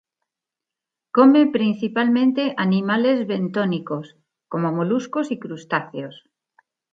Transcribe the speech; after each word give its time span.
Come 1.15 1.41
principalmente 1.57 2.43
animales 2.65 3.27
bentónicos, 3.27 4.17
como 4.49 4.71
moluscos 4.71 5.29
y 5.29 5.37
crustáceos. 5.37 6.23